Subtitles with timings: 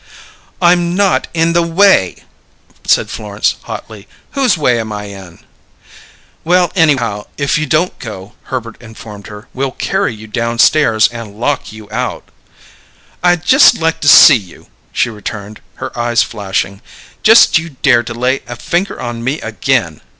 [0.63, 2.23] "I'm not in the way,"
[2.87, 4.07] said Florence hotly.
[4.31, 5.37] "Whose way am I in?"
[6.43, 11.71] "Well, anyhow, if you don't go," Herbert informed her, "we'll carry you downstairs and lock
[11.71, 12.29] you out."
[13.21, 16.81] "I'd just like to see you!" she returned, her eyes flashing.
[17.21, 20.01] "Just you dare to lay a finger on me again!"